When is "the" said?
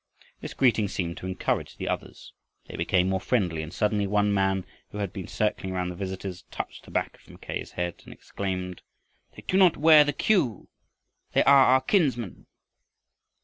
1.77-1.87, 5.91-5.95, 6.85-6.89, 10.03-10.11